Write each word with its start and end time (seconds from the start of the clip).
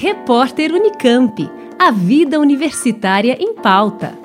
Repórter 0.00 0.70
Unicamp. 0.72 1.50
A 1.76 1.90
vida 1.90 2.38
universitária 2.38 3.36
em 3.40 3.56
pauta. 3.56 4.16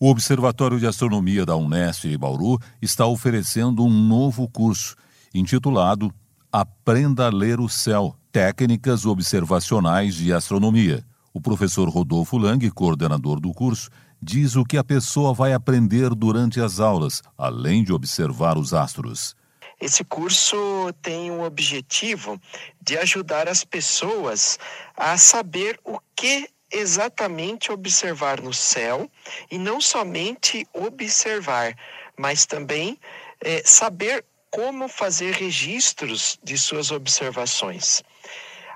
O 0.00 0.08
Observatório 0.08 0.78
de 0.78 0.86
Astronomia 0.86 1.44
da 1.44 1.54
Unesp 1.54 2.06
em 2.06 2.16
Bauru 2.16 2.58
está 2.80 3.04
oferecendo 3.04 3.84
um 3.84 3.90
novo 3.90 4.48
curso 4.48 4.96
intitulado 5.34 6.10
Aprenda 6.50 7.26
a 7.26 7.30
Ler 7.30 7.60
o 7.60 7.68
Céu 7.68 8.16
Técnicas 8.32 9.04
Observacionais 9.04 10.14
de 10.14 10.32
Astronomia. 10.32 11.04
O 11.30 11.42
professor 11.42 11.86
Rodolfo 11.90 12.38
Lang, 12.38 12.70
coordenador 12.70 13.38
do 13.38 13.52
curso, 13.52 13.90
diz 14.20 14.56
o 14.56 14.64
que 14.64 14.78
a 14.78 14.82
pessoa 14.82 15.34
vai 15.34 15.52
aprender 15.52 16.14
durante 16.14 16.58
as 16.58 16.80
aulas, 16.80 17.22
além 17.36 17.84
de 17.84 17.92
observar 17.92 18.56
os 18.56 18.72
astros. 18.72 19.38
Esse 19.80 20.04
curso 20.04 20.92
tem 21.00 21.30
o 21.30 21.42
objetivo 21.42 22.40
de 22.82 22.98
ajudar 22.98 23.48
as 23.48 23.64
pessoas 23.64 24.58
a 24.94 25.16
saber 25.16 25.80
o 25.84 25.98
que 26.14 26.48
exatamente 26.70 27.72
observar 27.72 28.40
no 28.40 28.52
céu 28.52 29.10
e 29.50 29.58
não 29.58 29.80
somente 29.80 30.66
observar, 30.72 31.74
mas 32.16 32.46
também 32.46 32.98
é, 33.40 33.62
saber 33.64 34.24
como 34.50 34.88
fazer 34.88 35.32
registros 35.34 36.38
de 36.42 36.58
suas 36.58 36.90
observações. 36.90 38.02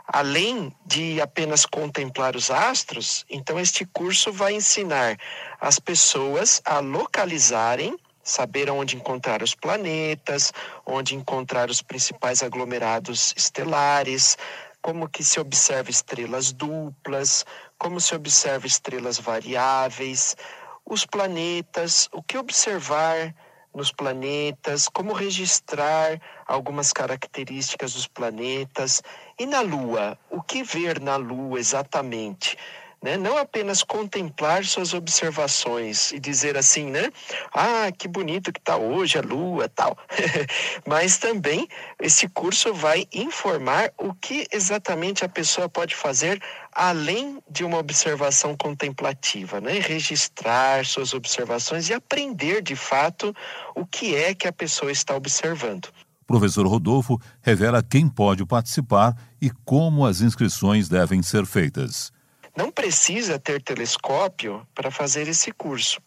Além 0.06 0.74
de 0.86 1.20
apenas 1.20 1.64
contemplar 1.64 2.36
os 2.36 2.50
astros, 2.50 3.24
então 3.28 3.58
este 3.58 3.84
curso 3.86 4.32
vai 4.32 4.54
ensinar 4.54 5.18
as 5.60 5.78
pessoas 5.78 6.60
a 6.64 6.78
localizarem 6.78 7.96
saber 8.24 8.70
onde 8.70 8.96
encontrar 8.96 9.42
os 9.42 9.54
planetas, 9.54 10.52
onde 10.84 11.14
encontrar 11.14 11.70
os 11.70 11.82
principais 11.82 12.42
aglomerados 12.42 13.34
estelares, 13.36 14.36
como 14.80 15.08
que 15.08 15.22
se 15.22 15.38
observa 15.38 15.90
estrelas 15.90 16.52
duplas, 16.52 17.44
como 17.78 18.00
se 18.00 18.14
observa 18.14 18.66
estrelas 18.66 19.18
variáveis, 19.18 20.36
os 20.84 21.06
planetas, 21.06 22.08
o 22.12 22.22
que 22.22 22.36
observar 22.36 23.34
nos 23.74 23.90
planetas, 23.90 24.88
como 24.88 25.12
registrar 25.12 26.20
algumas 26.46 26.92
características 26.92 27.94
dos 27.94 28.06
planetas 28.06 29.02
e 29.38 29.46
na 29.46 29.60
Lua, 29.60 30.18
o 30.30 30.40
que 30.42 30.62
ver 30.62 31.00
na 31.00 31.16
Lua 31.16 31.58
exatamente? 31.58 32.56
Né? 33.04 33.18
Não 33.18 33.36
apenas 33.36 33.82
contemplar 33.82 34.64
suas 34.64 34.94
observações 34.94 36.10
e 36.10 36.18
dizer 36.18 36.56
assim, 36.56 36.86
né? 36.86 37.12
Ah, 37.52 37.92
que 37.92 38.08
bonito 38.08 38.50
que 38.50 38.58
está 38.58 38.78
hoje 38.78 39.18
a 39.18 39.20
lua, 39.20 39.68
tal. 39.68 39.94
Mas 40.88 41.18
também 41.18 41.68
esse 42.00 42.26
curso 42.26 42.72
vai 42.72 43.06
informar 43.12 43.92
o 43.98 44.14
que 44.14 44.46
exatamente 44.50 45.22
a 45.22 45.28
pessoa 45.28 45.68
pode 45.68 45.94
fazer 45.94 46.42
além 46.72 47.42
de 47.46 47.62
uma 47.62 47.76
observação 47.76 48.56
contemplativa, 48.56 49.60
né? 49.60 49.80
Registrar 49.80 50.86
suas 50.86 51.12
observações 51.12 51.90
e 51.90 51.92
aprender 51.92 52.62
de 52.62 52.74
fato 52.74 53.36
o 53.74 53.84
que 53.84 54.16
é 54.16 54.34
que 54.34 54.48
a 54.48 54.52
pessoa 54.52 54.90
está 54.90 55.14
observando. 55.14 55.92
O 56.22 56.26
professor 56.26 56.66
Rodolfo 56.66 57.20
revela 57.42 57.82
quem 57.82 58.08
pode 58.08 58.46
participar 58.46 59.14
e 59.42 59.50
como 59.62 60.06
as 60.06 60.22
inscrições 60.22 60.88
devem 60.88 61.22
ser 61.22 61.44
feitas. 61.44 62.14
Não 62.56 62.70
precisa 62.70 63.38
ter 63.38 63.62
telescópio 63.62 64.66
para 64.74 64.90
fazer 64.90 65.28
esse 65.28 65.50
curso 65.52 66.00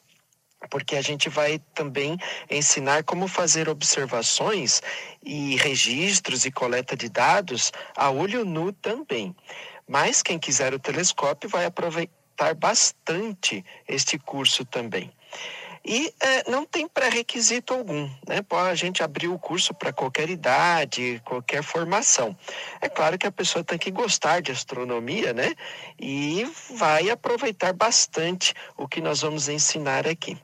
porque 0.70 0.96
a 0.96 1.02
gente 1.02 1.30
vai 1.30 1.60
também 1.74 2.18
ensinar 2.50 3.04
como 3.04 3.28
fazer 3.28 3.70
observações 3.70 4.82
e 5.24 5.56
registros 5.58 6.46
e 6.46 6.52
coleta 6.52 6.96
de 6.96 7.10
dados 7.10 7.72
a 7.96 8.10
olho 8.10 8.44
nu 8.44 8.72
também. 8.74 9.36
Mas 9.88 10.22
quem 10.22 10.38
quiser 10.40 10.74
o 10.74 10.80
telescópio 10.80 11.50
vai 11.50 11.66
aproveitar 11.66 12.54
bastante 12.56 13.64
este 13.88 14.18
curso 14.18 14.66
também. 14.66 15.12
E 15.90 16.14
é, 16.20 16.52
não 16.52 16.66
tem 16.66 16.86
pré-requisito 16.86 17.74
algum, 17.74 18.10
né? 18.28 18.46
A 18.52 18.76
gente 18.76 19.02
abrir 19.02 19.30
o 19.30 19.40
curso 19.40 19.74
para 19.74 19.94
qualquer 19.94 20.30
idade, 20.30 21.22
qualquer 21.24 21.64
formação. 21.64 22.38
É 22.82 22.90
claro 22.90 23.18
que 23.18 23.26
a 23.26 23.32
pessoa 23.32 23.64
tem 23.64 23.78
que 23.78 23.90
gostar 23.90 24.42
de 24.42 24.52
astronomia, 24.52 25.32
né? 25.32 25.56
E 25.98 26.46
vai 26.72 27.10
aproveitar 27.10 27.72
bastante 27.72 28.54
o 28.76 28.86
que 28.86 29.00
nós 29.00 29.22
vamos 29.22 29.48
ensinar 29.48 30.06
aqui. 30.06 30.38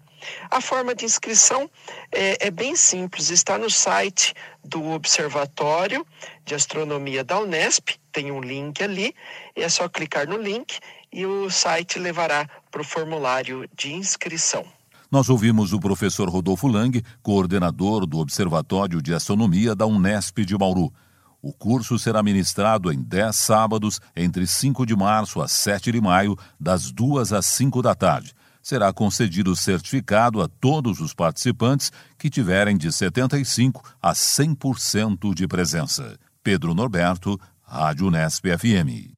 A 0.50 0.62
forma 0.62 0.96
de 0.96 1.04
inscrição 1.04 1.70
é, 2.10 2.48
é, 2.48 2.50
bem 2.50 2.74
simples, 2.74 3.30
está 3.30 3.58
no 3.58 3.70
site 3.70 4.34
do 4.64 4.92
Observatório 4.92 6.08
de 6.46 6.56
Astronomia 6.56 7.22
da 7.22 7.38
Unesp, 7.42 7.90
tem 8.14 8.32
um 8.32 8.40
link 8.40 8.82
ali, 8.82 9.14
é 9.54 9.68
só 9.68 9.90
clicar 9.90 10.26
no 10.26 10.38
link 10.38 10.80
e 11.12 11.26
o 11.26 11.50
site 11.50 12.00
levará 12.00 12.50
para 12.72 12.82
o 12.82 12.86
formulário 12.86 13.70
de 13.76 13.92
inscrição. 13.92 14.66
Nós 15.14 15.30
ouvimos 15.30 15.74
o 15.74 15.80
professor 15.80 16.28
Rodolfo 16.28 16.68
Lang, 16.68 17.00
coordenador 17.22 18.08
do 18.08 18.18
Observatório 18.18 19.00
de 19.00 19.14
Astronomia 19.14 19.76
da 19.76 19.86
Unesp 19.86 20.40
de 20.40 20.58
Bauru. 20.58 20.92
O 21.40 21.54
curso 21.54 22.00
será 22.00 22.24
ministrado 22.24 22.92
em 22.92 23.00
10 23.00 23.36
sábados, 23.36 24.02
entre 24.16 24.48
5 24.48 24.88
de 24.88 24.96
março 24.96 25.40
a 25.40 25.48
7 25.48 25.92
de 25.92 26.02
maio, 26.02 26.36
das 26.60 26.92
2 26.92 27.32
às 27.32 27.46
5 27.46 27.80
da 27.84 27.94
tarde. 27.94 28.34
Será 28.60 28.92
concedido 28.92 29.56
certificado 29.56 30.42
a 30.42 30.48
todos 30.48 31.00
os 31.00 31.14
participantes 31.14 31.92
que 32.18 32.28
tiverem 32.28 32.76
de 32.76 32.88
75% 32.88 33.82
a 34.02 34.14
100% 34.14 35.36
de 35.36 35.48
presença. 35.48 36.18
Pedro 36.42 36.74
Norberto, 36.74 37.40
Rádio 37.62 38.08
Unesp 38.08 38.46
FM. 38.48 39.14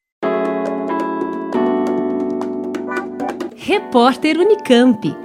Repórter 3.55 4.37
Unicamp. 4.37 5.24